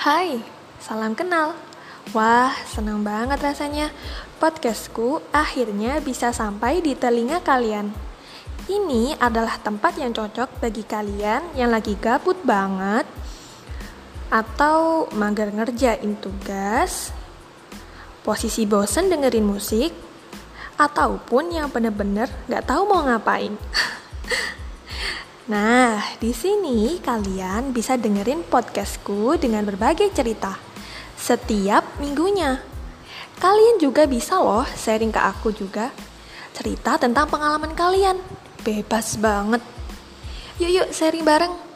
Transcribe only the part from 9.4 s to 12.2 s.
tempat yang cocok bagi kalian yang lagi